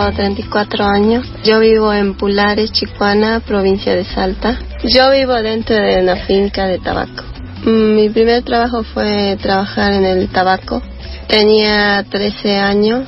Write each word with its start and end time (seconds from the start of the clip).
tengo 0.00 0.12
34 0.12 0.84
años. 0.84 1.26
Yo 1.44 1.60
vivo 1.60 1.92
en 1.92 2.14
Pulares, 2.14 2.72
Chicuana, 2.72 3.40
provincia 3.40 3.94
de 3.94 4.04
Salta. 4.04 4.58
Yo 4.84 5.10
vivo 5.10 5.34
dentro 5.34 5.76
de 5.76 6.02
una 6.02 6.16
finca 6.16 6.66
de 6.66 6.78
tabaco. 6.78 7.24
Mm, 7.64 7.94
mi 7.94 8.08
primer 8.08 8.42
trabajo 8.42 8.82
fue 8.82 9.36
trabajar 9.40 9.92
en 9.92 10.04
el 10.04 10.28
tabaco. 10.28 10.82
Tenía 11.28 12.04
13 12.08 12.56
años. 12.56 13.06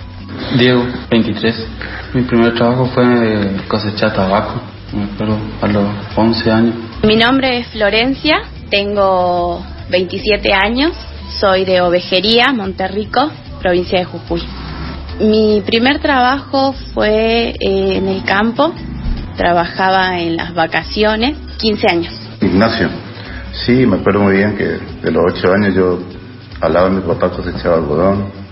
Diego, 0.59 0.85
23. 1.11 1.67
Mi 2.15 2.23
primer 2.23 2.55
trabajo 2.55 2.87
fue 2.87 3.57
cosechar 3.69 4.15
tabaco, 4.15 4.61
pero 5.19 5.39
a 5.61 5.67
los 5.67 5.89
11 6.15 6.51
años. 6.51 6.75
Mi 7.03 7.17
nombre 7.17 7.59
es 7.59 7.69
Florencia, 7.69 8.43
tengo 8.71 9.65
27 9.91 10.53
años, 10.53 10.93
soy 11.41 11.65
de 11.65 11.81
Ovejería, 11.81 12.53
Monterrico, 12.53 13.31
provincia 13.61 13.99
de 13.99 14.05
Jujuy. 14.05 14.43
Mi 15.21 15.63
primer 15.65 16.01
trabajo 16.01 16.75
fue 16.95 17.51
eh, 17.51 17.97
en 17.97 18.09
el 18.09 18.25
campo, 18.25 18.75
trabajaba 19.37 20.19
en 20.19 20.37
las 20.37 20.55
vacaciones, 20.55 21.37
15 21.59 21.87
años. 21.89 22.31
Ignacio, 22.41 22.89
sí, 23.53 23.87
me 23.87 23.97
acuerdo 23.97 24.21
muy 24.21 24.37
bien 24.37 24.57
que 24.57 24.65
de 24.65 25.11
los 25.11 25.25
8 25.35 25.53
años 25.53 25.75
yo 25.75 25.99
al 26.61 26.73
lado 26.73 26.91
de 26.91 26.97
mi 26.97 27.03
papá 27.03 27.31
cosechaba 27.31 27.77
algodón, 27.77 28.43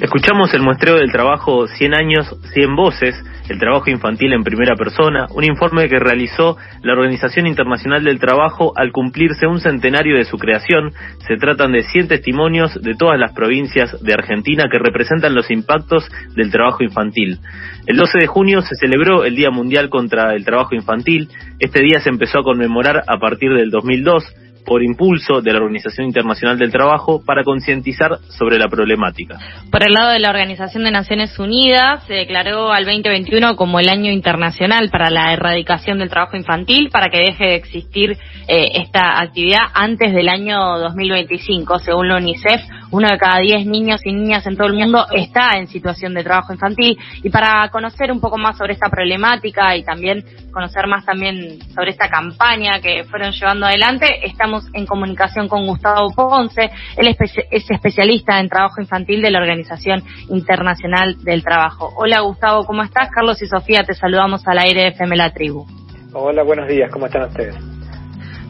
Escuchamos 0.00 0.52
el 0.54 0.62
muestreo 0.62 0.96
del 0.96 1.12
trabajo 1.12 1.68
100 1.68 1.94
años, 1.94 2.34
100 2.54 2.74
voces, 2.74 3.22
el 3.50 3.58
trabajo 3.58 3.90
infantil 3.90 4.32
en 4.32 4.44
primera 4.44 4.76
persona, 4.76 5.26
un 5.34 5.44
informe 5.44 5.88
que 5.88 5.98
realizó 5.98 6.56
la 6.82 6.92
Organización 6.92 7.48
Internacional 7.48 8.04
del 8.04 8.20
Trabajo 8.20 8.72
al 8.76 8.92
cumplirse 8.92 9.48
un 9.48 9.60
centenario 9.60 10.16
de 10.16 10.24
su 10.24 10.38
creación. 10.38 10.92
Se 11.26 11.36
tratan 11.36 11.72
de 11.72 11.82
100 11.82 12.08
testimonios 12.08 12.80
de 12.80 12.94
todas 12.94 13.18
las 13.18 13.32
provincias 13.32 14.00
de 14.02 14.14
Argentina 14.14 14.68
que 14.70 14.78
representan 14.78 15.34
los 15.34 15.50
impactos 15.50 16.08
del 16.36 16.52
trabajo 16.52 16.84
infantil. 16.84 17.40
El 17.88 17.96
12 17.96 18.18
de 18.20 18.26
junio 18.28 18.62
se 18.62 18.76
celebró 18.76 19.24
el 19.24 19.34
Día 19.34 19.50
Mundial 19.50 19.90
contra 19.90 20.32
el 20.34 20.44
Trabajo 20.44 20.76
Infantil. 20.76 21.28
Este 21.58 21.82
día 21.82 21.98
se 21.98 22.10
empezó 22.10 22.38
a 22.38 22.44
conmemorar 22.44 23.02
a 23.04 23.18
partir 23.18 23.52
del 23.52 23.70
2002 23.70 24.32
por 24.70 24.84
impulso 24.84 25.42
de 25.42 25.52
la 25.52 25.58
Organización 25.58 26.06
Internacional 26.06 26.56
del 26.56 26.70
Trabajo 26.70 27.24
para 27.26 27.42
concientizar 27.42 28.20
sobre 28.28 28.56
la 28.56 28.68
problemática. 28.68 29.36
Por 29.68 29.82
el 29.82 29.92
lado 29.92 30.10
de 30.10 30.20
la 30.20 30.30
Organización 30.30 30.84
de 30.84 30.92
Naciones 30.92 31.36
Unidas, 31.40 32.04
se 32.06 32.14
declaró 32.14 32.70
al 32.70 32.84
2021 32.84 33.56
como 33.56 33.80
el 33.80 33.88
año 33.88 34.12
internacional 34.12 34.88
para 34.88 35.10
la 35.10 35.32
erradicación 35.32 35.98
del 35.98 36.08
trabajo 36.08 36.36
infantil 36.36 36.88
para 36.92 37.10
que 37.10 37.18
deje 37.18 37.46
de 37.46 37.54
existir 37.56 38.12
eh, 38.46 38.66
esta 38.74 39.20
actividad 39.20 39.58
antes 39.74 40.14
del 40.14 40.28
año 40.28 40.78
2025. 40.78 41.80
Según 41.80 42.08
la 42.08 42.18
UNICEF, 42.18 42.60
uno 42.90 43.08
de 43.08 43.18
cada 43.18 43.40
diez 43.40 43.64
niños 43.66 44.00
y 44.04 44.12
niñas 44.12 44.46
en 44.46 44.56
todo 44.56 44.68
el 44.68 44.74
mundo 44.74 45.06
está 45.12 45.58
en 45.58 45.68
situación 45.68 46.14
de 46.14 46.24
trabajo 46.24 46.52
infantil. 46.52 46.98
Y 47.22 47.30
para 47.30 47.68
conocer 47.70 48.10
un 48.10 48.20
poco 48.20 48.36
más 48.36 48.58
sobre 48.58 48.72
esta 48.72 48.88
problemática 48.88 49.76
y 49.76 49.84
también 49.84 50.24
conocer 50.52 50.86
más 50.86 51.04
también 51.04 51.58
sobre 51.74 51.90
esta 51.90 52.08
campaña 52.08 52.80
que 52.80 53.04
fueron 53.04 53.32
llevando 53.32 53.66
adelante, 53.66 54.06
estamos 54.26 54.64
en 54.72 54.86
comunicación 54.86 55.48
con 55.48 55.66
Gustavo 55.66 56.12
Ponce. 56.14 56.70
Él 56.96 57.08
es 57.08 57.70
especialista 57.70 58.40
en 58.40 58.48
trabajo 58.48 58.80
infantil 58.80 59.22
de 59.22 59.30
la 59.30 59.40
Organización 59.40 60.02
Internacional 60.28 61.16
del 61.22 61.44
Trabajo. 61.44 61.92
Hola 61.96 62.20
Gustavo, 62.20 62.64
¿cómo 62.64 62.82
estás? 62.82 63.10
Carlos 63.10 63.40
y 63.42 63.46
Sofía, 63.46 63.84
te 63.84 63.94
saludamos 63.94 64.46
al 64.46 64.58
aire 64.58 64.82
de 64.82 64.88
FM 64.88 65.16
La 65.16 65.32
Tribu. 65.32 65.66
Hola, 66.12 66.42
buenos 66.42 66.68
días, 66.68 66.90
¿cómo 66.90 67.06
están 67.06 67.22
ustedes? 67.22 67.54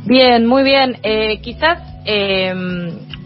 Bien, 0.06 0.46
muy 0.46 0.62
bien. 0.62 0.96
Eh, 1.02 1.40
quizás 1.42 1.78
eh, 2.06 2.54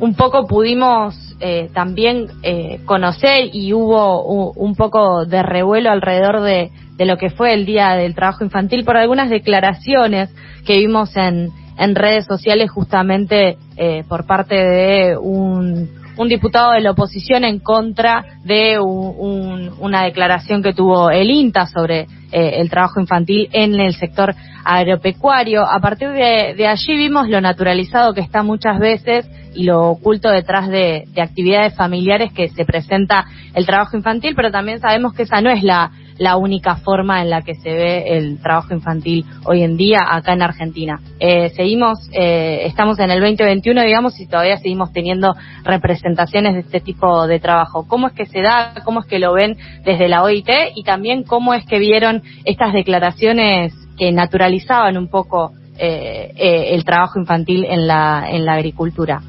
un 0.01 0.15
poco 0.15 0.47
pudimos 0.47 1.15
eh, 1.41 1.71
también 1.75 2.29
eh, 2.43 2.81
conocer 2.85 3.51
y 3.53 3.73
hubo 3.73 4.53
un, 4.53 4.75
poco 4.75 5.25
de 5.25 5.43
revuelo 5.43 5.91
alrededor 5.91 6.41
de, 6.43 6.71
de, 6.97 7.05
lo 7.07 7.17
que 7.17 7.31
fue 7.31 7.53
el 7.53 7.67
Día 7.67 7.95
del 7.95 8.15
Trabajo 8.15 8.45
Infantil 8.45 8.85
por 8.85 8.97
algunas 8.97 9.31
declaraciones 9.31 10.31
que 10.65 10.79
vimos 10.79 11.17
en, 11.17 11.51
en 11.79 11.95
redes 11.95 12.27
sociales 12.27 12.71
justamente 12.71 13.57
eh, 13.77 14.05
por 14.09 14.27
parte 14.27 14.55
de 14.55 15.17
un, 15.17 15.89
un 16.17 16.29
diputado 16.29 16.73
de 16.73 16.81
la 16.81 16.93
oposición 16.93 17.45
en 17.45 17.59
contra 17.59 18.25
de 18.45 18.79
un, 18.79 19.75
una 19.79 20.05
declaración 20.05 20.63
que 20.63 20.73
tuvo 20.73 21.11
el 21.11 21.31
INTA 21.31 21.67
sobre 21.67 22.07
eh, 22.33 22.61
el 22.61 22.71
trabajo 22.71 23.01
infantil 23.01 23.49
en 23.53 23.79
el 23.79 23.95
sector 23.95 24.35
agropecuario. 24.65 25.63
A 25.63 25.81
partir 25.81 26.11
de, 26.11 26.67
allí 26.67 26.97
vimos 26.97 27.29
lo 27.29 27.41
naturalizado 27.41 28.15
que 28.15 28.21
está 28.21 28.43
muchas 28.43 28.79
veces 28.79 29.29
y 29.55 29.65
lo 29.65 29.91
oculto 29.91 30.31
detrás 30.31 30.69
de, 30.69 31.05
de 31.09 31.23
actividades 31.23 31.75
familiares 31.75 32.33
que 32.33 32.49
se 32.49 32.65
presenta 32.65 33.27
el 33.55 33.67
trabajo 33.67 33.97
infantil, 33.97 34.35
pero 34.35 34.51
también 34.51 34.81
sabemos 34.81 35.15
que 35.15 35.23
esa 35.25 35.41
no 35.41 35.51
es 35.51 35.63
la, 35.63 35.91
la 36.19 36.37
única 36.37 36.77
forma 36.77 37.23
en 37.23 37.31
la 37.31 37.43
que 37.43 37.55
se 37.55 37.71
ve 37.71 38.17
el 38.17 38.41
trabajo 38.41 38.75
infantil 38.75 39.25
hoy 39.45 39.63
en 39.63 39.77
día 39.77 40.01
acá 40.09 40.33
en 40.33 40.43
Argentina. 40.43 41.01
Eh, 41.19 41.51
seguimos, 41.51 41.99
eh, 42.13 42.63
estamos 42.67 42.99
en 42.99 43.11
el 43.11 43.21
2021, 43.21 43.83
digamos, 43.83 44.21
y 44.21 44.27
todavía 44.27 44.57
seguimos 44.59 44.93
teniendo 44.93 45.35
representaciones 45.65 46.55
de 46.55 46.61
este 46.61 46.81
tipo 46.81 47.27
de 47.27 47.41
trabajo. 47.41 47.87
¿Cómo 47.89 48.09
es 48.09 48.13
que 48.13 48.27
se 48.27 48.43
da? 48.43 48.75
¿Cómo 48.85 49.01
es 49.01 49.07
que 49.07 49.19
lo 49.19 49.33
ven 49.33 49.57
desde 49.85 50.09
la 50.09 50.23
OIT? 50.23 50.49
Y 50.75 50.85
también 50.85 51.25
cómo 51.25 51.55
es 51.55 51.65
que 51.67 51.79
vieron 51.79 52.23
estas 52.45 52.73
declaraciones 52.73 53.73
que 53.99 54.13
naturalizaban 54.13 54.97
un 54.97 55.09
poco 55.09 55.53
eh, 55.79 56.33
el 56.73 56.85
trabajo 56.85 57.19
infantil 57.19 57.65
en 57.65 57.87
la, 57.87 58.27
en 58.29 58.45
la 58.45 58.55
agricultura. 58.55 59.21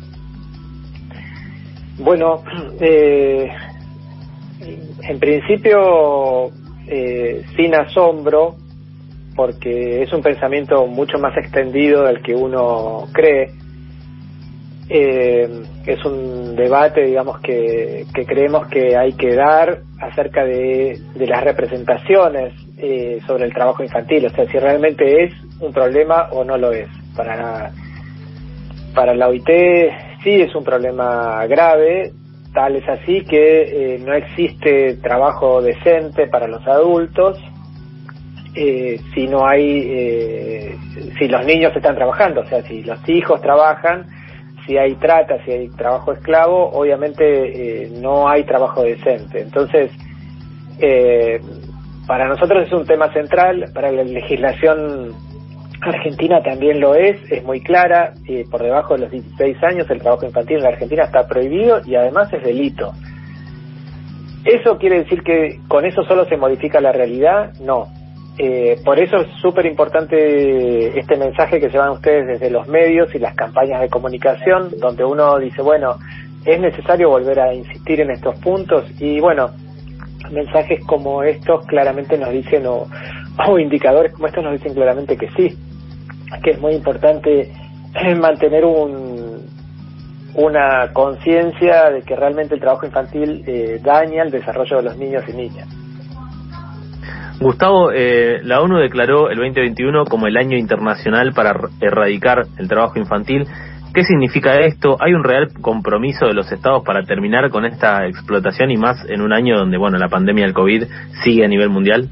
Bueno, 1.97 2.43
eh, 2.81 3.47
en 5.07 5.19
principio 5.19 6.51
eh, 6.87 7.43
sin 7.55 7.73
asombro, 7.75 8.55
porque 9.35 10.03
es 10.03 10.13
un 10.13 10.21
pensamiento 10.21 10.85
mucho 10.87 11.17
más 11.17 11.35
extendido 11.37 12.03
del 12.03 12.21
que 12.21 12.33
uno 12.33 13.07
cree. 13.11 13.51
Eh, 14.87 15.49
es 15.85 16.05
un 16.05 16.55
debate, 16.55 17.03
digamos, 17.05 17.39
que, 17.39 18.05
que, 18.13 18.25
creemos 18.25 18.67
que 18.67 18.95
hay 18.95 19.13
que 19.13 19.35
dar 19.35 19.79
acerca 19.99 20.45
de, 20.45 20.99
las 21.15 21.43
representaciones 21.43 22.53
eh, 22.77 23.19
sobre 23.25 23.45
el 23.45 23.53
trabajo 23.53 23.83
infantil, 23.83 24.27
o 24.27 24.29
sea, 24.29 24.45
si 24.45 24.59
realmente 24.59 25.23
es 25.23 25.33
un 25.59 25.73
problema 25.73 26.29
o 26.31 26.43
no 26.43 26.57
lo 26.57 26.71
es. 26.71 26.87
Para, 27.15 27.71
para 28.93 29.15
la 29.15 29.27
OIT 29.27 29.49
sí 30.23 30.41
es 30.41 30.53
un 30.55 30.63
problema 30.63 31.45
grave, 31.47 32.11
Tal 32.55 32.77
es 32.77 32.87
así 32.87 33.21
que 33.25 33.95
eh, 33.95 33.99
no 33.99 34.13
existe 34.13 34.95
trabajo 35.03 35.61
decente 35.61 36.25
para 36.27 36.47
los 36.47 36.65
adultos 36.65 37.37
eh, 38.55 38.97
si 39.13 39.27
no 39.27 39.45
hay, 39.45 39.81
eh, 39.85 40.77
si 41.19 41.27
los 41.27 41.45
niños 41.45 41.75
están 41.75 41.95
trabajando, 41.95 42.39
o 42.39 42.45
sea, 42.45 42.61
si 42.63 42.81
los 42.83 42.97
hijos 43.09 43.41
trabajan, 43.41 44.05
si 44.65 44.77
hay 44.77 44.95
trata, 44.95 45.43
si 45.43 45.51
hay 45.51 45.67
trabajo 45.71 46.13
esclavo, 46.13 46.69
obviamente 46.71 47.91
no 47.99 48.29
hay 48.29 48.45
trabajo 48.45 48.83
decente. 48.83 49.41
Entonces, 49.41 49.91
para 52.07 52.29
nosotros 52.29 52.65
es 52.65 52.71
un 52.71 52.85
tema 52.85 53.11
central, 53.11 53.65
para 53.73 53.91
la 53.91 54.03
legislación 54.03 55.13
Argentina 55.89 56.41
también 56.41 56.79
lo 56.79 56.95
es, 56.95 57.17
es 57.31 57.43
muy 57.43 57.61
clara, 57.61 58.13
por 58.49 58.61
debajo 58.61 58.95
de 58.95 59.01
los 59.01 59.11
16 59.11 59.57
años 59.63 59.89
el 59.89 59.99
trabajo 59.99 60.25
infantil 60.25 60.57
en 60.57 60.63
la 60.63 60.69
Argentina 60.69 61.03
está 61.03 61.27
prohibido 61.27 61.81
y 61.85 61.95
además 61.95 62.31
es 62.33 62.43
delito. 62.43 62.93
¿Eso 64.45 64.77
quiere 64.77 64.99
decir 64.99 65.23
que 65.23 65.59
con 65.67 65.85
eso 65.85 66.03
solo 66.03 66.25
se 66.25 66.37
modifica 66.37 66.79
la 66.79 66.91
realidad? 66.91 67.53
No. 67.61 67.87
Eh, 68.37 68.77
por 68.83 68.99
eso 68.99 69.17
es 69.17 69.27
súper 69.41 69.65
importante 69.65 70.99
este 70.99 71.15
mensaje 71.15 71.59
que 71.59 71.69
llevan 71.69 71.91
ustedes 71.91 72.27
desde 72.27 72.51
los 72.51 72.67
medios 72.67 73.13
y 73.15 73.19
las 73.19 73.33
campañas 73.33 73.81
de 73.81 73.89
comunicación, 73.89 74.69
donde 74.79 75.03
uno 75.03 75.39
dice, 75.39 75.61
bueno, 75.61 75.95
es 76.45 76.59
necesario 76.59 77.09
volver 77.09 77.39
a 77.39 77.53
insistir 77.53 78.01
en 78.01 78.11
estos 78.11 78.37
puntos 78.39 78.83
y 78.99 79.19
bueno, 79.19 79.51
mensajes 80.31 80.83
como 80.85 81.23
estos 81.23 81.65
claramente 81.65 82.17
nos 82.17 82.29
dicen 82.31 82.67
o 82.67 82.87
indicadores 83.57 84.13
como 84.13 84.27
estos 84.27 84.43
nos 84.43 84.53
dicen 84.53 84.73
claramente 84.73 85.17
que 85.17 85.29
sí, 85.31 85.57
que 86.41 86.51
es 86.51 86.59
muy 86.59 86.73
importante 86.73 87.51
mantener 88.19 88.65
un, 88.65 89.45
una 90.35 90.91
conciencia 90.93 91.89
de 91.91 92.01
que 92.01 92.15
realmente 92.15 92.55
el 92.55 92.61
trabajo 92.61 92.85
infantil 92.85 93.43
eh, 93.47 93.79
daña 93.83 94.23
el 94.23 94.31
desarrollo 94.31 94.77
de 94.77 94.83
los 94.83 94.97
niños 94.97 95.23
y 95.27 95.33
niñas. 95.33 95.67
Gustavo, 97.39 97.91
eh, 97.91 98.39
la 98.43 98.61
ONU 98.61 98.77
declaró 98.77 99.29
el 99.29 99.37
2021 99.37 100.05
como 100.05 100.27
el 100.27 100.37
año 100.37 100.57
internacional 100.57 101.33
para 101.33 101.53
erradicar 101.81 102.45
el 102.57 102.67
trabajo 102.67 102.97
infantil. 102.97 103.45
¿Qué 103.93 104.03
significa 104.03 104.55
esto? 104.55 104.97
¿Hay 104.99 105.13
un 105.13 105.23
real 105.23 105.47
compromiso 105.61 106.25
de 106.27 106.33
los 106.33 106.51
estados 106.51 106.83
para 106.83 107.03
terminar 107.03 107.49
con 107.49 107.65
esta 107.65 108.07
explotación 108.07 108.71
y 108.71 108.77
más 108.77 109.05
en 109.09 109.21
un 109.21 109.31
año 109.31 109.57
donde, 109.57 109.77
bueno, 109.77 109.97
la 109.97 110.09
pandemia 110.09 110.45
del 110.45 110.53
COVID 110.53 110.83
sigue 111.23 111.45
a 111.45 111.47
nivel 111.47 111.69
mundial? 111.69 112.09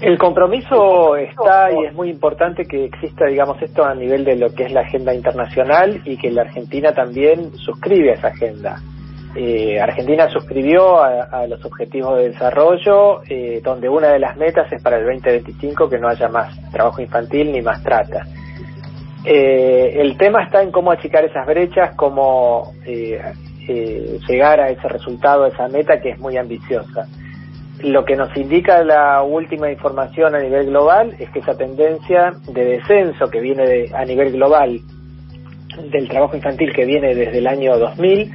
El 0.00 0.16
compromiso 0.16 1.16
está 1.16 1.72
y 1.72 1.86
es 1.86 1.92
muy 1.92 2.08
importante 2.08 2.64
que 2.64 2.84
exista, 2.84 3.26
digamos, 3.26 3.60
esto 3.60 3.84
a 3.84 3.94
nivel 3.96 4.24
de 4.24 4.36
lo 4.36 4.54
que 4.54 4.64
es 4.64 4.72
la 4.72 4.82
agenda 4.82 5.12
internacional 5.12 6.00
y 6.04 6.16
que 6.16 6.30
la 6.30 6.42
Argentina 6.42 6.92
también 6.92 7.52
suscribe 7.56 8.12
a 8.12 8.14
esa 8.14 8.28
agenda. 8.28 8.80
eh, 9.34 9.80
Argentina 9.80 10.28
suscribió 10.28 11.02
a, 11.02 11.46
los 11.48 11.64
Objetivos 11.64 12.16
de 12.16 12.28
Desarrollo, 12.30 13.22
eh, 13.28 13.60
donde 13.62 13.88
una 13.88 14.12
de 14.12 14.20
las 14.20 14.36
metas 14.36 14.72
es 14.72 14.80
para 14.82 14.98
el 14.98 15.04
2025 15.04 15.88
que 15.88 15.98
no 15.98 16.08
haya 16.08 16.28
más 16.28 16.56
trabajo 16.70 17.02
infantil 17.02 17.50
ni 17.50 17.60
más 17.60 17.82
trata. 17.82 18.24
Eh, 19.24 20.00
el 20.00 20.16
tema 20.16 20.44
está 20.44 20.62
en 20.62 20.70
cómo 20.70 20.92
achicar 20.92 21.24
esas 21.24 21.44
brechas, 21.44 21.96
cómo 21.96 22.72
llegar 24.28 24.60
a 24.60 24.70
ese 24.70 24.88
resultado, 24.88 25.44
a 25.44 25.48
esa 25.48 25.68
meta 25.68 26.00
que 26.00 26.10
es 26.10 26.18
muy 26.20 26.36
ambiciosa. 26.36 27.06
Lo 27.82 28.04
que 28.04 28.16
nos 28.16 28.36
indica 28.36 28.82
la 28.82 29.22
última 29.22 29.70
información 29.70 30.34
a 30.34 30.40
nivel 30.40 30.66
global 30.66 31.14
es 31.18 31.30
que 31.30 31.38
esa 31.38 31.56
tendencia 31.56 32.32
de 32.48 32.64
descenso 32.64 33.30
que 33.30 33.40
viene 33.40 33.86
a 33.94 34.04
nivel 34.04 34.32
global 34.32 34.80
del 35.90 36.08
trabajo 36.08 36.36
infantil 36.36 36.72
que 36.72 36.84
viene 36.84 37.14
desde 37.14 37.38
el 37.38 37.46
año 37.46 37.78
2000 37.78 38.32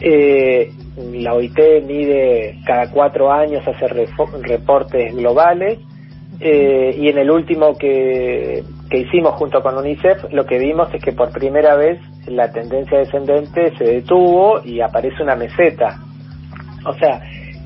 eh, 0.00 0.72
la 0.96 1.34
OIT 1.34 1.58
mide 1.86 2.58
cada 2.64 2.90
cuatro 2.90 3.30
años, 3.30 3.66
hace 3.66 3.86
reportes 3.86 5.14
globales 5.14 5.78
eh, 6.40 6.94
y 6.96 7.08
en 7.08 7.18
el 7.18 7.30
último 7.30 7.76
que, 7.76 8.62
que 8.88 8.98
hicimos 8.98 9.34
junto 9.34 9.62
con 9.62 9.76
UNICEF 9.76 10.32
lo 10.32 10.46
que 10.46 10.58
vimos 10.58 10.92
es 10.94 11.02
que 11.02 11.12
por 11.12 11.30
primera 11.32 11.76
vez 11.76 12.00
la 12.26 12.50
tendencia 12.50 12.98
descendente 12.98 13.76
se 13.76 13.84
detuvo 13.84 14.60
y 14.64 14.80
aparece 14.80 15.22
una 15.22 15.36
meseta. 15.36 15.98
O 16.86 16.94
sea, 16.94 17.20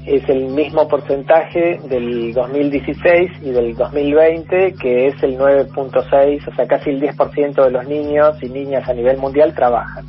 es 0.06 0.28
el 0.28 0.46
mismo 0.48 0.86
porcentaje 0.86 1.78
del 1.88 2.34
2016 2.34 3.30
y 3.42 3.50
del 3.50 3.74
2020, 3.74 4.74
que 4.74 5.06
es 5.06 5.22
el 5.22 5.38
9.6, 5.38 6.48
o 6.48 6.54
sea, 6.54 6.66
casi 6.66 6.90
el 6.90 7.00
10% 7.00 7.64
de 7.64 7.70
los 7.70 7.88
niños 7.88 8.36
y 8.42 8.48
niñas 8.48 8.86
a 8.88 8.92
nivel 8.92 9.16
mundial 9.16 9.54
trabajan. 9.54 10.04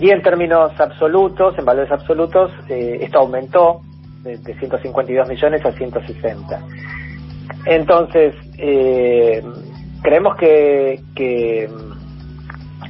Y 0.00 0.10
en 0.10 0.22
términos 0.22 0.72
absolutos, 0.78 1.58
en 1.58 1.64
valores 1.64 1.90
absolutos, 1.90 2.52
eh, 2.68 2.98
esto 3.02 3.18
aumentó 3.18 3.80
de, 4.22 4.38
152 4.38 5.28
millones 5.28 5.64
a 5.64 5.72
160. 5.72 6.60
Entonces, 7.66 8.34
eh, 8.58 9.42
creemos 10.02 10.36
que, 10.36 11.00
que 11.14 11.68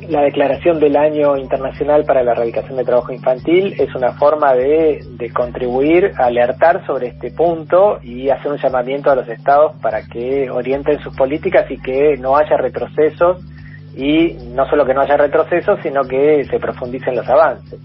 la 0.09 0.23
declaración 0.23 0.81
del 0.81 0.97
Año 0.97 1.37
Internacional 1.37 2.05
para 2.05 2.23
la 2.23 2.33
Erradicación 2.33 2.77
de 2.77 2.85
Trabajo 2.85 3.13
Infantil 3.13 3.75
es 3.79 3.95
una 3.95 4.13
forma 4.13 4.55
de, 4.55 5.05
de, 5.19 5.31
contribuir 5.31 6.13
alertar 6.17 6.85
sobre 6.87 7.09
este 7.09 7.31
punto 7.31 7.99
y 8.03 8.29
hacer 8.29 8.53
un 8.53 8.59
llamamiento 8.59 9.11
a 9.11 9.17
los 9.17 9.29
estados 9.29 9.77
para 9.81 10.03
que 10.07 10.51
orienten 10.51 11.01
sus 11.01 11.15
políticas 11.17 11.71
y 11.71 11.79
que 11.79 12.17
no 12.19 12.37
haya 12.37 12.57
retrocesos 12.57 13.45
y 13.97 14.37
no 14.55 14.69
solo 14.69 14.87
que 14.87 14.95
no 14.95 15.01
haya 15.01 15.17
retroceso, 15.17 15.77
sino 15.83 16.03
que 16.05 16.45
se 16.45 16.59
profundicen 16.59 17.17
los 17.17 17.29
avances. 17.29 17.81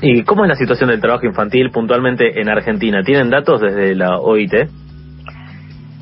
¿Y 0.00 0.22
cómo 0.22 0.44
es 0.44 0.48
la 0.48 0.54
situación 0.54 0.90
del 0.90 1.00
trabajo 1.00 1.26
infantil 1.26 1.70
puntualmente 1.70 2.40
en 2.40 2.48
Argentina? 2.48 3.02
¿Tienen 3.02 3.30
datos 3.30 3.60
desde 3.60 3.94
la 3.94 4.18
OIT? 4.18 4.52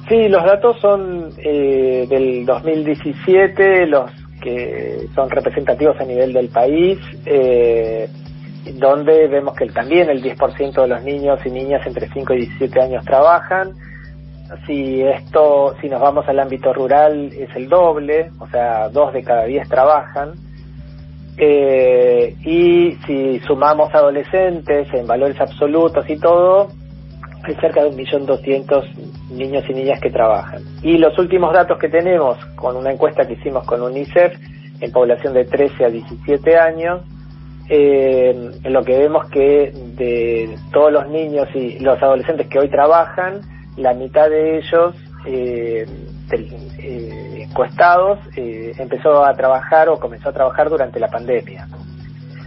Sí, 0.08 0.28
los 0.28 0.44
datos 0.44 0.78
son 0.80 1.30
eh, 1.38 2.06
del 2.08 2.46
2017, 2.46 3.86
los 3.86 4.10
que 4.40 5.08
son 5.14 5.28
representativos 5.28 5.98
a 6.00 6.04
nivel 6.04 6.32
del 6.32 6.48
país, 6.48 6.98
eh, 7.24 8.08
donde 8.74 9.26
vemos 9.26 9.56
que 9.56 9.66
también 9.66 10.08
el 10.08 10.22
10% 10.22 10.80
de 10.82 10.88
los 10.88 11.02
niños 11.02 11.40
y 11.44 11.50
niñas 11.50 11.84
entre 11.86 12.08
5 12.08 12.34
y 12.34 12.36
17 12.38 12.80
años 12.80 13.04
trabajan, 13.04 13.72
si 14.66 15.02
esto, 15.02 15.74
si 15.80 15.88
nos 15.88 16.00
vamos 16.00 16.26
al 16.28 16.38
ámbito 16.38 16.72
rural, 16.72 17.32
es 17.32 17.54
el 17.56 17.68
doble, 17.68 18.30
o 18.38 18.46
sea, 18.46 18.88
dos 18.88 19.12
de 19.12 19.22
cada 19.22 19.44
diez 19.44 19.68
trabajan. 19.68 20.34
Eh, 21.38 22.34
y 22.44 22.92
si 23.06 23.40
sumamos 23.40 23.92
adolescentes 23.94 24.88
en 24.94 25.06
valores 25.06 25.38
absolutos 25.40 26.08
y 26.08 26.16
todo, 26.18 26.68
hay 27.42 27.54
cerca 27.56 27.82
de 27.82 27.90
un 27.90 27.96
millón 27.96 28.24
doscientos 28.24 28.84
niños 29.30 29.64
y 29.68 29.74
niñas 29.74 30.00
que 30.00 30.10
trabajan. 30.10 30.62
Y 30.82 30.98
los 30.98 31.18
últimos 31.18 31.52
datos 31.52 31.78
que 31.78 31.88
tenemos 31.88 32.36
con 32.56 32.76
una 32.76 32.92
encuesta 32.92 33.26
que 33.26 33.34
hicimos 33.34 33.64
con 33.66 33.82
UNICEF 33.82 34.34
en 34.80 34.92
población 34.92 35.34
de 35.34 35.44
13 35.44 35.84
a 35.84 35.88
17 35.88 36.58
años, 36.58 37.02
eh, 37.68 38.52
en 38.62 38.72
lo 38.72 38.84
que 38.84 38.98
vemos 38.98 39.28
que 39.30 39.72
de 39.96 40.56
todos 40.72 40.92
los 40.92 41.08
niños 41.08 41.48
y 41.54 41.78
los 41.80 42.00
adolescentes 42.02 42.46
que 42.48 42.58
hoy 42.58 42.68
trabajan, 42.68 43.40
la 43.76 43.92
mitad 43.94 44.30
de 44.30 44.58
ellos 44.58 44.94
eh, 45.26 45.84
eh, 46.32 47.46
encuestados 47.48 48.18
eh, 48.36 48.72
empezó 48.78 49.24
a 49.24 49.32
trabajar 49.34 49.88
o 49.88 49.98
comenzó 49.98 50.30
a 50.30 50.32
trabajar 50.32 50.68
durante 50.68 50.98
la 50.98 51.08
pandemia. 51.08 51.68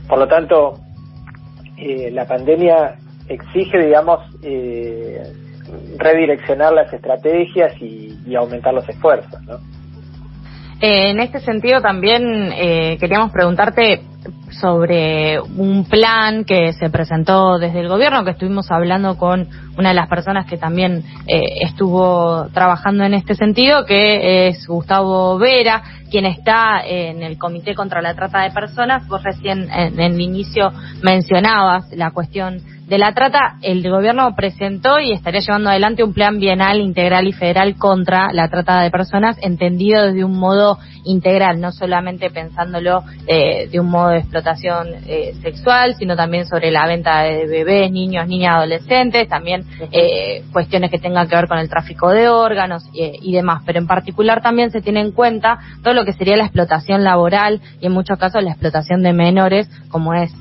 Por 0.08 0.20
lo 0.20 0.28
tanto, 0.28 0.80
eh, 1.78 2.12
la 2.12 2.26
pandemia 2.26 2.96
exige, 3.28 3.80
digamos, 3.80 4.20
redireccionar 5.98 6.74
las 6.74 6.92
estrategias 6.94 7.74
y, 7.82 8.08
aumentar 8.36 8.74
los 8.74 8.88
esfuerzos, 8.88 9.42
¿no? 9.44 9.58
en 10.82 11.20
este 11.20 11.40
sentido 11.42 11.82
también 11.82 12.52
queríamos 13.00 13.32
preguntarte 13.32 14.02
sobre 14.52 15.40
un 15.40 15.86
plan 15.86 16.44
que 16.46 16.74
se 16.74 16.90
presentó 16.90 17.58
desde 17.58 17.80
el 17.80 17.88
gobierno, 17.88 18.24
que 18.24 18.32
estuvimos 18.32 18.72
hablando 18.72 19.18
con 19.18 19.48
una 19.80 19.90
de 19.90 19.96
las 19.96 20.10
personas 20.10 20.46
que 20.46 20.58
también 20.58 21.04
eh, 21.26 21.42
estuvo 21.62 22.48
trabajando 22.54 23.06
en 23.06 23.14
este 23.14 23.34
sentido, 23.34 23.86
que 23.86 24.50
es 24.50 24.68
Gustavo 24.68 25.38
Vera, 25.38 25.82
quien 26.12 26.26
está 26.26 26.82
en 26.86 27.24
el 27.24 27.38
Comité 27.38 27.74
contra 27.76 28.02
la 28.02 28.14
Trata 28.14 28.42
de 28.42 28.52
Personas. 28.52 29.08
Vos 29.08 29.24
recién 29.24 29.70
en, 29.72 29.98
en 29.98 30.00
el 30.00 30.20
inicio 30.20 30.74
mencionabas 31.02 31.86
la 31.94 32.12
cuestión 32.12 32.62
de 32.90 32.98
la 32.98 33.14
trata, 33.14 33.58
el 33.62 33.88
gobierno 33.88 34.36
presentó 34.36 35.00
y 35.00 35.12
estaría 35.12 35.42
llevando 35.42 35.70
adelante 35.70 36.04
un 36.04 36.12
plan 36.12 36.40
bienal, 36.40 36.80
integral 36.82 37.28
y 37.28 37.34
federal 37.34 37.76
contra 37.76 38.34
la 38.34 38.50
trata 38.50 38.82
de 38.82 38.90
personas, 38.90 39.38
entendido 39.44 40.08
desde 40.08 40.24
un 40.24 40.40
modo 40.40 40.80
integral, 41.06 41.62
no 41.62 41.72
solamente 41.72 42.32
pensándolo 42.32 43.04
eh, 43.28 43.68
de 43.72 43.80
un 43.80 43.92
modo 43.92 44.10
de 44.10 44.18
explotación 44.18 44.88
eh, 45.06 45.36
sexual, 45.44 45.96
sino 46.00 46.16
también 46.16 46.48
sobre 46.48 46.72
la 46.72 46.88
venta 46.88 47.22
de 47.22 47.46
bebés, 47.46 47.92
niños, 47.92 48.28
niñas, 48.28 48.56
adolescentes, 48.56 49.30
también 49.30 49.66
eh, 49.92 50.44
cuestiones 50.52 50.92
que 50.92 51.00
tengan 51.00 51.28
que 51.28 51.36
ver 51.36 51.48
con 51.48 51.58
el 51.58 51.70
tráfico 51.70 52.10
de 52.10 52.30
órganos 52.30 52.84
y 52.94 53.32
demás. 53.32 53.64
Pero 53.66 53.80
en 53.80 53.88
particular 53.88 54.42
también 54.42 54.72
se 54.72 54.82
tiene 54.82 55.02
en 55.02 55.12
cuenta 55.12 55.60
todo 55.84 55.94
lo 55.94 56.06
que 56.06 56.14
sería 56.14 56.38
la 56.38 56.46
explotación 56.46 57.04
laboral 57.04 57.62
y 57.82 57.86
en 57.86 57.92
muchos 57.92 58.18
casos 58.18 58.44
la 58.44 58.52
explotación 58.52 59.02
de 59.04 59.14
menores, 59.14 59.70
como 59.90 60.14
es 60.14 60.32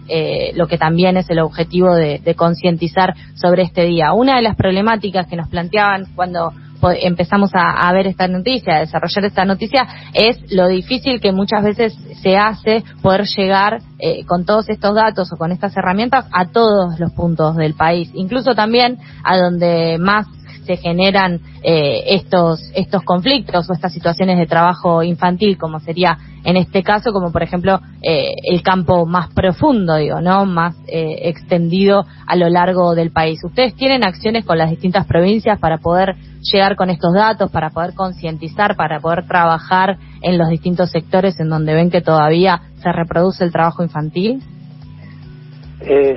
lo 0.54 0.66
que 0.66 0.78
también 0.78 1.16
es 1.16 1.28
el 1.30 1.40
objetivo 1.40 1.94
de 1.94 2.34
concientizar 2.36 3.14
sobre 3.34 3.62
este 3.62 3.84
día. 3.84 4.12
Una 4.12 4.36
de 4.36 4.42
las 4.42 4.56
problemáticas 4.56 5.26
que 5.26 5.36
nos 5.36 5.48
planteaban 5.48 6.06
cuando 6.14 6.52
empezamos 7.00 7.50
a, 7.54 7.92
ver 7.92 8.06
esta 8.06 8.28
noticia, 8.28 8.76
a 8.76 8.80
desarrollar 8.80 9.24
esta 9.24 9.44
noticia, 9.44 9.86
es 10.12 10.52
lo 10.52 10.68
difícil 10.68 11.20
que 11.20 11.32
muchas 11.32 11.64
veces 11.64 11.94
se 12.22 12.36
hace 12.36 12.84
poder 13.02 13.24
llegar 13.36 13.80
eh, 13.98 14.24
con 14.26 14.44
todos 14.44 14.68
estos 14.68 14.94
datos 14.94 15.32
o 15.32 15.36
con 15.36 15.52
estas 15.52 15.76
herramientas 15.76 16.26
a 16.32 16.46
todos 16.46 16.98
los 16.98 17.12
puntos 17.12 17.56
del 17.56 17.74
país, 17.74 18.10
incluso 18.14 18.54
también 18.54 18.98
a 19.24 19.36
donde 19.36 19.98
más 19.98 20.26
se 20.68 20.76
generan 20.76 21.40
eh, 21.62 22.02
estos 22.08 22.60
estos 22.74 23.02
conflictos 23.02 23.68
o 23.68 23.72
estas 23.72 23.90
situaciones 23.90 24.36
de 24.36 24.46
trabajo 24.46 25.02
infantil 25.02 25.56
como 25.56 25.80
sería 25.80 26.18
en 26.44 26.58
este 26.58 26.82
caso 26.82 27.10
como 27.10 27.32
por 27.32 27.42
ejemplo 27.42 27.80
eh, 28.02 28.32
el 28.42 28.62
campo 28.62 29.06
más 29.06 29.32
profundo 29.32 29.96
digo 29.96 30.20
no 30.20 30.44
más 30.44 30.76
eh, 30.86 31.20
extendido 31.30 32.04
a 32.26 32.36
lo 32.36 32.50
largo 32.50 32.94
del 32.94 33.10
país. 33.10 33.40
Ustedes 33.42 33.74
tienen 33.76 34.04
acciones 34.04 34.44
con 34.44 34.58
las 34.58 34.68
distintas 34.68 35.06
provincias 35.06 35.58
para 35.58 35.78
poder 35.78 36.16
llegar 36.42 36.76
con 36.76 36.90
estos 36.90 37.14
datos 37.14 37.50
para 37.50 37.70
poder 37.70 37.94
concientizar 37.94 38.76
para 38.76 39.00
poder 39.00 39.26
trabajar 39.26 39.96
en 40.20 40.36
los 40.36 40.50
distintos 40.50 40.90
sectores 40.90 41.40
en 41.40 41.48
donde 41.48 41.72
ven 41.72 41.90
que 41.90 42.02
todavía 42.02 42.60
se 42.82 42.92
reproduce 42.92 43.42
el 43.42 43.52
trabajo 43.52 43.82
infantil. 43.82 44.42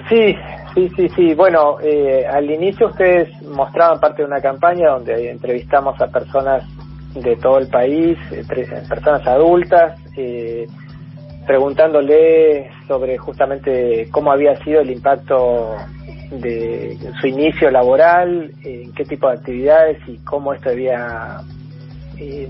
Sí 0.10 0.36
Sí, 0.74 0.90
sí, 0.96 1.10
sí. 1.10 1.34
Bueno, 1.34 1.78
eh, 1.82 2.26
al 2.26 2.50
inicio 2.50 2.88
ustedes 2.88 3.30
mostraban 3.44 4.00
parte 4.00 4.22
de 4.22 4.28
una 4.28 4.40
campaña 4.40 4.92
donde 4.92 5.30
entrevistamos 5.30 6.00
a 6.00 6.08
personas 6.08 6.64
de 7.14 7.36
todo 7.36 7.58
el 7.58 7.68
país, 7.68 8.18
eh, 8.32 8.46
personas 8.88 9.28
adultas, 9.28 10.00
eh, 10.16 10.66
preguntándole 11.46 12.72
sobre 12.88 13.18
justamente 13.18 14.08
cómo 14.12 14.32
había 14.32 14.56
sido 14.64 14.80
el 14.80 14.92
impacto 14.92 15.76
de 16.32 16.98
su 17.20 17.28
inicio 17.28 17.70
laboral, 17.70 18.52
en 18.64 18.94
qué 18.94 19.04
tipo 19.04 19.28
de 19.28 19.34
actividades 19.34 19.98
y 20.08 20.18
cómo 20.20 20.54
esto 20.54 20.70
había 20.70 21.42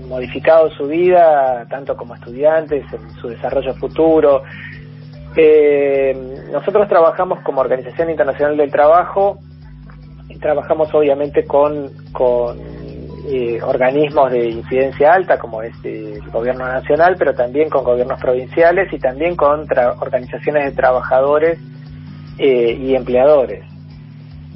modificado 0.06 0.70
su 0.70 0.86
vida, 0.86 1.66
tanto 1.68 1.96
como 1.96 2.14
estudiantes, 2.14 2.84
en 2.92 3.10
su 3.20 3.28
desarrollo 3.28 3.74
futuro, 3.74 4.42
eh, 5.36 6.14
nosotros 6.50 6.88
trabajamos 6.88 7.40
como 7.40 7.60
Organización 7.60 8.10
Internacional 8.10 8.56
del 8.56 8.70
Trabajo 8.70 9.38
y 10.28 10.38
trabajamos 10.38 10.92
obviamente 10.94 11.44
con, 11.44 11.90
con 12.12 12.58
eh, 13.24 13.62
organismos 13.62 14.32
de 14.32 14.48
incidencia 14.48 15.14
alta, 15.14 15.38
como 15.38 15.62
es 15.62 15.72
el 15.84 16.20
gobierno 16.32 16.66
nacional, 16.66 17.14
pero 17.18 17.34
también 17.34 17.70
con 17.70 17.84
gobiernos 17.84 18.20
provinciales 18.20 18.92
y 18.92 18.98
también 18.98 19.36
con 19.36 19.66
organizaciones 20.00 20.64
de 20.64 20.72
trabajadores 20.72 21.58
eh, 22.38 22.76
y 22.80 22.94
empleadores. 22.96 23.64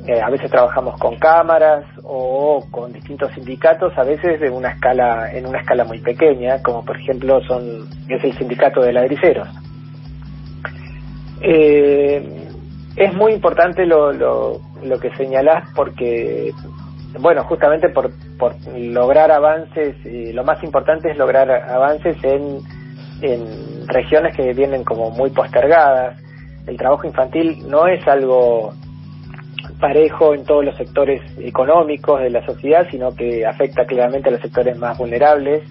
Eh, 0.09 0.21
a 0.21 0.30
veces 0.30 0.50
trabajamos 0.50 0.99
con 0.99 1.16
cámaras 1.16 1.85
o 2.02 2.64
con 2.71 2.92
distintos 2.92 3.33
sindicatos, 3.33 3.97
a 3.97 4.04
veces 4.04 4.40
de 4.40 4.50
una 4.50 4.71
escala, 4.71 5.33
en 5.33 5.47
una 5.47 5.61
escala 5.61 5.85
muy 5.85 6.00
pequeña, 6.00 6.62
como 6.62 6.85
por 6.85 6.97
ejemplo 6.97 7.40
son, 7.42 7.88
es 8.09 8.23
el 8.25 8.37
sindicato 8.37 8.83
de 8.83 8.92
ladriceros. 8.92 9.49
Eh, 11.40 12.49
es 12.97 13.14
muy 13.14 13.33
importante 13.33 13.85
lo, 13.85 14.12
lo, 14.12 14.61
lo 14.83 14.99
que 14.99 15.14
señalás 15.16 15.69
porque, 15.75 16.52
bueno, 17.21 17.45
justamente 17.45 17.90
por, 17.90 18.11
por 18.38 18.55
lograr 18.75 19.31
avances, 19.31 19.97
lo 20.35 20.45
más 20.45 20.62
importante 20.62 21.11
es 21.11 21.16
lograr 21.19 21.50
avances 21.50 22.16
en, 22.25 22.61
en 23.23 23.87
regiones 23.88 24.35
que 24.37 24.52
vienen 24.52 24.85
como 24.85 25.11
muy 25.11 25.31
postergadas. 25.31 26.19
El 26.66 26.76
trabajo 26.76 27.07
infantil 27.07 27.69
no 27.69 27.87
es 27.87 28.07
algo 28.09 28.73
parejo 29.81 30.35
en 30.35 30.45
todos 30.45 30.64
los 30.64 30.76
sectores 30.76 31.21
económicos 31.38 32.21
de 32.21 32.31
la 32.31 32.45
sociedad, 32.47 32.87
sino 32.90 33.14
que 33.14 33.45
afecta 33.45 33.85
claramente 33.85 34.28
a 34.28 34.33
los 34.33 34.40
sectores 34.40 34.78
más 34.78 34.97
vulnerables 34.97 35.62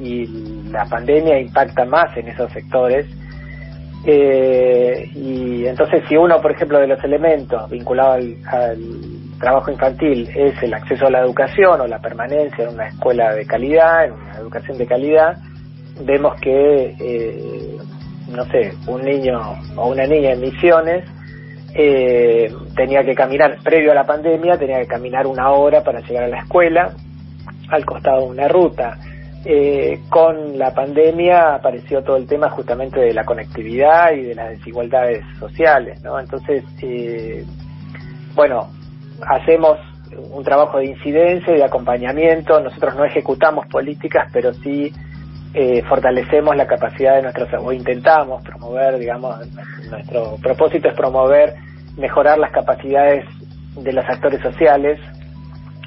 y 0.00 0.26
la 0.70 0.84
pandemia 0.84 1.40
impacta 1.40 1.84
más 1.84 2.14
en 2.16 2.28
esos 2.28 2.52
sectores. 2.52 3.06
Eh, 4.06 5.10
y 5.14 5.66
entonces 5.66 6.04
si 6.08 6.16
uno, 6.16 6.40
por 6.40 6.52
ejemplo, 6.52 6.78
de 6.78 6.86
los 6.86 7.02
elementos 7.02 7.70
vinculados 7.70 8.24
al, 8.46 8.76
trabajo 9.40 9.70
infantil 9.70 10.28
es 10.34 10.62
el 10.62 10.72
acceso 10.72 11.06
a 11.06 11.10
la 11.10 11.20
educación 11.20 11.80
o 11.80 11.86
la 11.86 11.98
permanencia 11.98 12.64
en 12.64 12.74
una 12.74 12.88
escuela 12.88 13.34
de 13.34 13.44
calidad, 13.46 14.04
en 14.06 14.12
una 14.12 14.38
educación 14.38 14.78
de 14.78 14.86
calidad, 14.86 15.36
vemos 16.00 16.40
que, 16.40 16.94
eh, 16.98 17.76
no 18.28 18.44
sé, 18.46 18.72
un 18.86 19.02
niño 19.02 19.40
o 19.76 19.90
una 19.90 20.06
niña 20.06 20.32
en 20.32 20.40
misiones 20.40 21.04
eh, 21.76 22.54
tenía 22.76 23.04
que 23.04 23.14
caminar, 23.14 23.58
previo 23.62 23.90
a 23.90 23.94
la 23.94 24.04
pandemia, 24.04 24.56
tenía 24.56 24.78
que 24.78 24.86
caminar 24.86 25.26
una 25.26 25.50
hora 25.50 25.82
para 25.82 26.00
llegar 26.00 26.24
a 26.24 26.28
la 26.28 26.38
escuela, 26.38 26.92
al 27.68 27.84
costado 27.84 28.20
de 28.20 28.26
una 28.28 28.48
ruta. 28.48 28.96
Eh, 29.46 30.00
con 30.08 30.58
la 30.58 30.72
pandemia 30.72 31.56
apareció 31.56 32.02
todo 32.02 32.16
el 32.16 32.26
tema 32.26 32.48
justamente 32.48 32.98
de 32.98 33.12
la 33.12 33.24
conectividad 33.24 34.12
y 34.12 34.22
de 34.22 34.34
las 34.34 34.50
desigualdades 34.50 35.22
sociales, 35.38 36.02
¿no? 36.02 36.18
Entonces, 36.18 36.64
eh, 36.80 37.44
bueno, 38.34 38.70
hacemos 39.28 39.78
un 40.30 40.42
trabajo 40.44 40.78
de 40.78 40.86
incidencia 40.86 41.52
y 41.52 41.58
de 41.58 41.64
acompañamiento. 41.64 42.58
Nosotros 42.60 42.96
no 42.96 43.04
ejecutamos 43.04 43.66
políticas, 43.66 44.30
pero 44.32 44.54
sí 44.54 44.90
eh, 45.52 45.82
fortalecemos 45.82 46.56
la 46.56 46.66
capacidad 46.66 47.16
de 47.16 47.22
nuestros, 47.22 47.48
o 47.62 47.70
intentamos 47.70 48.42
promover, 48.42 48.98
digamos, 48.98 49.36
nuestro 49.90 50.36
propósito 50.42 50.88
es 50.88 50.94
promover, 50.94 51.54
mejorar 51.98 52.38
las 52.38 52.50
capacidades 52.50 53.26
de 53.76 53.92
los 53.92 54.04
actores 54.06 54.40
sociales 54.40 54.98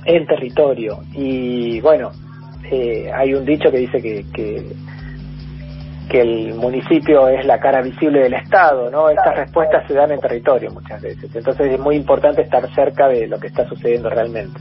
en 0.05 0.27
territorio. 0.27 0.99
Y 1.13 1.81
bueno, 1.81 2.11
eh, 2.71 3.11
hay 3.13 3.33
un 3.33 3.45
dicho 3.45 3.71
que 3.71 3.77
dice 3.77 4.01
que, 4.01 4.25
que, 4.33 4.63
que 6.09 6.21
el 6.21 6.55
municipio 6.55 7.27
es 7.27 7.45
la 7.45 7.59
cara 7.59 7.81
visible 7.81 8.21
del 8.21 8.33
Estado, 8.33 8.89
¿no? 8.89 9.09
Estas 9.09 9.35
respuestas 9.35 9.87
se 9.87 9.93
dan 9.93 10.11
en 10.11 10.19
territorio 10.19 10.71
muchas 10.71 11.01
veces. 11.01 11.33
Entonces 11.35 11.73
es 11.73 11.79
muy 11.79 11.95
importante 11.95 12.41
estar 12.41 12.67
cerca 12.73 13.07
de 13.07 13.27
lo 13.27 13.39
que 13.39 13.47
está 13.47 13.67
sucediendo 13.67 14.09
realmente. 14.09 14.59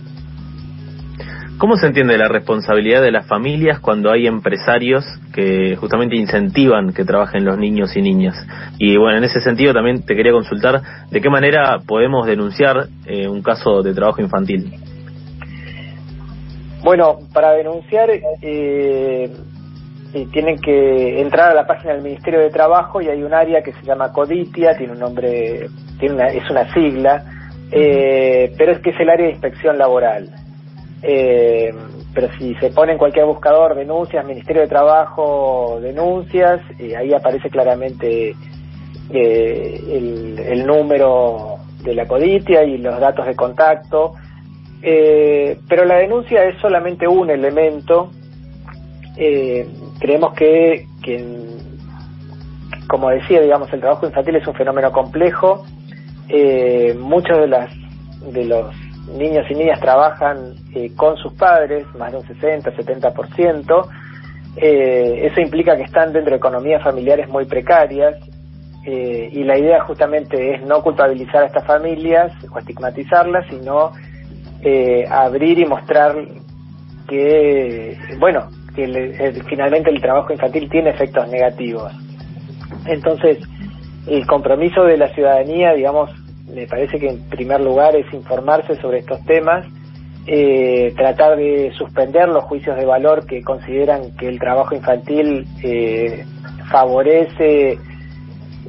¿Cómo 1.59 1.77
se 1.79 1.87
entiende 1.87 2.19
la 2.19 2.29
responsabilidad 2.29 3.01
de 3.01 3.11
las 3.11 3.27
familias 3.27 3.81
cuando 3.81 4.13
hay 4.13 4.27
empresarios 4.27 5.07
que 5.33 5.75
justamente 5.77 6.15
incentivan 6.15 6.93
que 6.93 7.07
trabajen 7.07 7.47
los 7.47 7.57
niños 7.57 7.97
y 7.97 8.03
niñas? 8.03 8.37
Y 8.79 8.99
bueno, 8.99 9.17
en 9.17 9.25
ese 9.25 9.41
sentido 9.41 9.73
también 9.73 10.05
te 10.05 10.15
quería 10.15 10.33
consultar 10.33 10.83
de 11.11 11.21
qué 11.23 11.31
manera 11.31 11.79
podemos 11.87 12.27
denunciar 12.27 12.89
eh, 13.07 13.27
un 13.27 13.41
caso 13.41 13.83
de 13.83 13.95
trabajo 13.95 14.21
infantil. 14.21 14.71
Bueno, 16.87 17.19
para 17.33 17.51
denunciar 17.55 18.09
eh, 18.13 18.23
eh, 18.43 20.27
tienen 20.33 20.57
que 20.59 21.21
entrar 21.21 21.51
a 21.51 21.55
la 21.55 21.67
página 21.67 21.95
del 21.95 22.03
Ministerio 22.03 22.39
de 22.39 22.49
Trabajo 22.49 23.01
y 23.01 23.09
hay 23.09 23.25
un 23.25 23.35
área 23.35 23.61
que 23.61 23.73
se 23.73 23.83
llama 23.83 24.13
Coditia, 24.13 24.77
tiene 24.77 24.93
un 24.93 25.01
nombre, 25.01 25.67
tiene 25.99 26.15
una, 26.15 26.29
es 26.29 26.49
una 26.49 26.73
sigla, 26.73 27.25
pero 27.69 28.71
es 28.71 28.79
que 28.79 28.91
es 28.91 29.01
el 29.01 29.11
área 29.11 29.27
de 29.27 29.33
inspección 29.33 29.77
laboral. 29.77 30.31
Eh, 31.03 31.75
pero 32.15 32.29
si 32.39 32.55
se 32.55 32.71
pone 32.71 32.93
en 32.93 32.99
cualquier 32.99 33.27
buscador 33.27 33.75
denuncias, 33.75 34.25
Ministerio 34.25 34.63
de 34.63 34.69
Trabajo, 34.69 35.81
denuncias, 35.83 36.61
eh, 36.79 36.95
ahí 36.95 37.13
aparece 37.13 37.51
claramente 37.51 38.37
eh, 39.11 39.81
el, 39.91 40.39
el, 40.39 40.65
número 40.65 41.57
de 41.83 41.95
la 41.97 42.07
coditia 42.07 42.63
y 42.63 42.79
los 42.79 43.01
datos 43.01 43.27
de 43.27 43.35
contacto. 43.35 44.15
Eh, 44.83 45.59
pero 45.69 45.85
la 45.85 45.97
denuncia 45.97 46.45
es 46.45 46.59
solamente 46.61 47.07
un 47.07 47.31
elemento. 47.31 48.11
Eh, 49.17 49.67
creemos 49.99 50.35
que, 50.35 50.87
como 52.89 53.11
decía, 53.11 53.41
digamos, 53.41 53.73
el 53.73 53.81
trabajo 53.81 54.07
infantil 54.07 54.37
es 54.37 54.47
un 54.47 54.55
fenómeno 54.55 54.93
complejo. 54.93 55.65
muchos 56.99 57.39
de 57.39 57.47
las 57.47 57.71
de 58.33 58.45
los 58.45 58.75
niños 59.15 59.47
y 59.51 59.55
niñas 59.55 59.81
trabajan 59.81 60.55
eh, 60.75 60.93
con 60.97 61.17
sus 61.17 61.33
padres, 61.35 61.87
más 61.99 62.13
de 62.13 62.19
un 62.19 62.27
60, 62.27 62.73
70%. 62.73 63.89
Eh, 64.57 65.27
eso 65.27 65.41
implica 65.41 65.77
que 65.77 65.83
están 65.83 66.13
dentro 66.13 66.31
de 66.31 66.39
economías 66.39 66.83
familiares 66.83 67.29
muy 67.29 67.45
precarias 67.45 68.17
eh, 68.87 69.29
y 69.31 69.45
la 69.45 69.59
idea 69.59 69.83
justamente 69.85 70.55
es 70.55 70.63
no 70.63 70.83
culpabilizar 70.83 71.43
a 71.43 71.47
estas 71.47 71.67
familias 71.67 72.33
o 72.51 72.59
estigmatizarlas, 72.59 73.47
sino 73.49 73.93
eh, 74.63 75.07
abrir 75.11 75.59
y 75.59 75.65
mostrar 75.65 76.17
que, 77.09 77.97
bueno, 78.19 78.49
que 78.75 79.43
finalmente 79.49 79.91
el 79.91 80.01
trabajo 80.01 80.33
infantil 80.33 80.69
tiene 80.69 80.91
efectos 80.91 81.29
negativos. 81.29 81.93
Entonces, 82.87 83.39
el 84.07 84.27
compromiso 84.27 84.85
de 84.85 84.97
la 84.97 85.09
ciudadanía, 85.09 85.73
digamos, 85.73 86.11
me 86.53 86.67
parece 86.67 86.99
que 86.99 87.09
en 87.09 87.29
primer 87.29 87.61
lugar 87.61 87.97
es 87.97 88.13
informarse 88.13 88.77
sobre 88.77 88.99
estos 88.99 89.25
temas, 89.25 89.67
eh, 90.27 90.93
tratar 90.97 91.37
de 91.37 91.73
suspender 91.77 92.29
los 92.29 92.45
juicios 92.45 92.77
de 92.77 92.85
valor 92.85 93.27
que 93.27 93.43
consideran 93.43 94.17
que 94.17 94.29
el 94.29 94.39
trabajo 94.39 94.75
infantil 94.75 95.47
eh, 95.63 96.25
favorece 96.71 97.79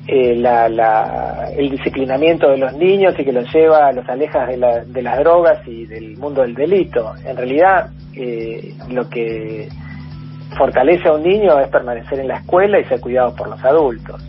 eh, 0.06 0.36
la, 0.36 0.70
la, 0.70 1.50
el 1.56 1.70
disciplinamiento 1.70 2.50
de 2.50 2.58
los 2.58 2.74
niños 2.74 3.16
y 3.18 3.24
que 3.24 3.32
los 3.32 3.52
lleva, 3.54 3.92
los 3.92 4.08
aleja 4.08 4.46
de, 4.46 4.58
la, 4.58 4.84
de 4.84 5.02
las 5.02 5.20
drogas 5.20 5.60
y 5.68 5.86
del 5.86 6.18
mundo 6.18 6.42
del 6.42 6.54
delito. 6.54 7.14
En 7.26 7.36
realidad, 7.36 7.90
eh, 8.14 8.74
lo 8.90 9.10
que 9.10 9.70
fortalece 10.58 11.08
a 11.08 11.14
un 11.14 11.24
niño 11.24 11.60
es 11.60 11.68
permanecer 11.70 12.20
en 12.20 12.28
la 12.28 12.38
escuela 12.38 12.80
y 12.80 12.86
ser 12.86 13.00
cuidado 13.00 13.36
por 13.36 13.50
los 13.50 13.64
adultos, 13.64 14.22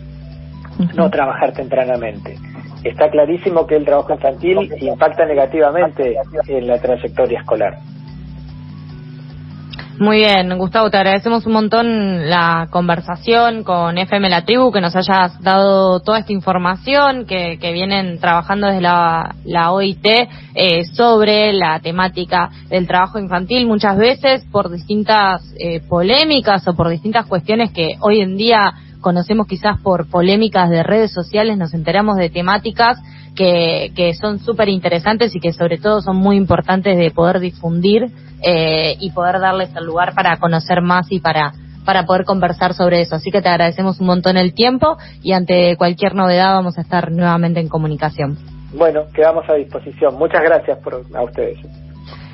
no 0.95 1.09
trabajar 1.09 1.51
tempranamente 1.53 2.35
está 2.83 3.09
clarísimo 3.09 3.67
que 3.67 3.75
el 3.75 3.85
trabajo 3.85 4.13
infantil 4.13 4.71
impacta 4.79 5.25
negativamente 5.25 6.15
en 6.47 6.67
la 6.67 6.79
trayectoria 6.79 7.39
escolar. 7.39 7.77
Muy 9.99 10.19
bien, 10.19 10.57
Gustavo, 10.57 10.89
te 10.89 10.95
agradecemos 10.95 11.45
un 11.45 11.51
montón 11.51 12.29
la 12.29 12.69
conversación 12.69 13.65
con 13.65 13.97
FM 13.97 14.29
La 14.29 14.45
Tribu, 14.45 14.71
que 14.71 14.79
nos 14.79 14.95
hayas 14.95 15.41
dado 15.41 15.99
toda 15.99 16.19
esta 16.19 16.31
información, 16.31 17.25
que, 17.25 17.57
que 17.59 17.73
vienen 17.73 18.17
trabajando 18.17 18.67
desde 18.67 18.79
la, 18.79 19.35
la 19.43 19.73
OIT 19.73 20.05
eh, 20.55 20.85
sobre 20.93 21.51
la 21.51 21.81
temática 21.81 22.49
del 22.69 22.87
trabajo 22.87 23.19
infantil, 23.19 23.67
muchas 23.67 23.97
veces 23.97 24.45
por 24.53 24.71
distintas 24.71 25.43
eh, 25.59 25.81
polémicas 25.81 26.65
o 26.65 26.77
por 26.77 26.87
distintas 26.87 27.25
cuestiones 27.25 27.73
que 27.73 27.97
hoy 27.99 28.21
en 28.21 28.37
día 28.37 28.71
conocemos 29.01 29.47
quizás 29.47 29.81
por 29.81 30.09
polémicas 30.09 30.69
de 30.69 30.81
redes 30.81 31.11
sociales, 31.11 31.57
nos 31.57 31.73
enteramos 31.73 32.15
de 32.15 32.29
temáticas 32.29 32.97
que, 33.35 33.91
que 33.95 34.13
son 34.13 34.39
súper 34.39 34.69
interesantes 34.69 35.35
y 35.35 35.39
que 35.39 35.53
sobre 35.53 35.77
todo 35.77 36.01
son 36.01 36.17
muy 36.17 36.37
importantes 36.37 36.97
de 36.97 37.11
poder 37.11 37.39
difundir 37.39 38.07
eh, 38.43 38.95
y 38.99 39.11
poder 39.11 39.39
darles 39.39 39.69
el 39.75 39.85
lugar 39.85 40.13
para 40.13 40.37
conocer 40.37 40.81
más 40.81 41.11
y 41.11 41.19
para 41.19 41.53
para 41.85 42.05
poder 42.05 42.23
conversar 42.23 42.75
sobre 42.75 43.01
eso. 43.01 43.15
Así 43.15 43.31
que 43.31 43.41
te 43.41 43.49
agradecemos 43.49 43.99
un 43.99 44.05
montón 44.05 44.37
el 44.37 44.53
tiempo 44.53 44.97
y 45.23 45.31
ante 45.31 45.75
cualquier 45.75 46.13
novedad 46.13 46.53
vamos 46.53 46.77
a 46.77 46.81
estar 46.81 47.11
nuevamente 47.11 47.59
en 47.59 47.67
comunicación. 47.67 48.37
Bueno, 48.73 49.05
quedamos 49.11 49.49
a 49.49 49.55
disposición. 49.55 50.13
Muchas 50.15 50.43
gracias 50.43 50.77
por, 50.79 51.01
a 51.15 51.23
ustedes. 51.23 51.57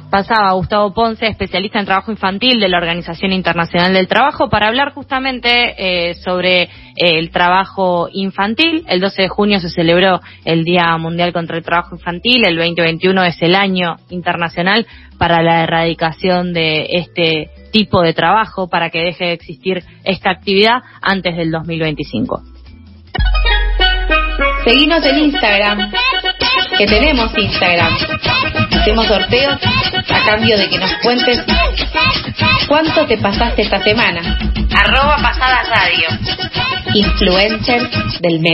Pasaba 0.10 0.52
Gustavo 0.54 0.94
Ponce, 0.94 1.28
especialista 1.28 1.80
en 1.80 1.86
trabajo 1.86 2.12
infantil 2.12 2.60
de 2.60 2.70
la 2.70 2.78
Organización 2.78 3.32
Internacional 3.32 3.94
del 3.94 4.08
Trabajo, 4.08 4.50
para 4.50 4.68
hablar 4.68 4.94
justamente 4.94 5.76
eh, 5.78 6.14
sobre 6.16 6.64
eh, 6.64 6.70
el 6.96 7.30
trabajo 7.32 8.10
infantil. 8.12 8.86
El 8.88 9.00
12 9.00 9.24
de 9.24 9.30
junio 9.30 9.60
se 9.60 9.70
celebró 9.70 10.22
el 10.44 10.64
Día 10.64 10.96
Mundial 10.98 11.34
contra 11.34 11.58
el 11.58 11.64
Trabajo 11.64 11.96
Infantil, 11.96 12.46
el 12.46 12.58
2021 12.58 13.24
es 13.24 13.42
el 13.42 13.56
año 13.56 13.98
internacional 14.10 14.86
para 15.18 15.42
la 15.42 15.64
erradicación 15.64 16.54
de 16.54 16.88
este 16.90 17.50
tipo 17.72 18.02
de 18.02 18.14
trabajo, 18.14 18.68
para 18.68 18.90
que 18.90 19.00
deje 19.00 19.26
de 19.26 19.34
existir 19.34 19.84
esta 20.04 20.32
actividad 20.32 20.82
antes 21.02 21.36
del 21.36 21.52
2025. 21.52 22.42
Seguimos 24.66 25.06
en 25.06 25.20
Instagram, 25.20 25.92
que 26.76 26.88
tenemos 26.88 27.32
Instagram. 27.38 27.94
Hacemos 28.82 29.06
sorteos 29.06 29.60
a 30.10 30.26
cambio 30.26 30.58
de 30.58 30.68
que 30.68 30.80
nos 30.80 30.92
cuentes 31.04 31.40
cuánto 32.68 33.06
te 33.06 33.18
pasaste 33.18 33.62
esta 33.62 33.84
semana. 33.84 34.40
Arroba 34.76 35.18
pasada 35.22 35.64
radio. 35.70 36.08
Influencer 36.96 37.90
del 38.22 38.40
mes. 38.40 38.44